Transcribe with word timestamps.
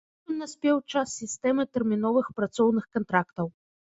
Потым 0.27 0.37
наспеў 0.43 0.79
час 0.93 1.11
сістэмы 1.23 1.65
тэрміновых 1.77 2.31
працоўных 2.39 2.85
кантрактаў. 2.99 3.53